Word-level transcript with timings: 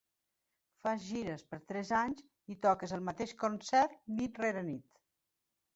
Fas 0.85 1.03
gires 1.09 1.43
per 1.51 1.59
tres 1.73 1.91
anys 1.99 2.25
i 2.55 2.59
toques 2.67 2.97
el 2.99 3.07
mateix 3.11 3.37
concert 3.45 3.95
nit 4.21 4.45
rere 4.47 4.67
nit. 4.73 5.05